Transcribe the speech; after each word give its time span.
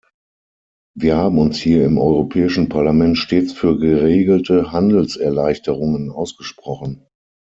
Wir 0.97 1.15
haben 1.15 1.37
uns 1.37 1.59
hier 1.59 1.85
im 1.85 1.99
Europäischen 1.99 2.69
Parlament 2.69 3.19
stets 3.19 3.53
für 3.53 3.77
geregelte 3.77 4.71
Handelserleichterungen 4.71 6.09
ausgesprochen. 6.09 7.05